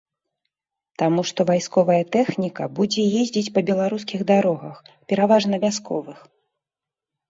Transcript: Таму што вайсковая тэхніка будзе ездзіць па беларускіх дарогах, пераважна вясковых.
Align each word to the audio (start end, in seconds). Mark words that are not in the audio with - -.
Таму 1.01 1.21
што 1.31 1.45
вайсковая 1.49 1.99
тэхніка 2.17 2.63
будзе 2.81 3.07
ездзіць 3.21 3.53
па 3.59 3.65
беларускіх 3.71 4.27
дарогах, 4.35 4.85
пераважна 5.11 5.65
вясковых. 5.69 6.31